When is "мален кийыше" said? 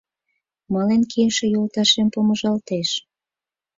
0.73-1.45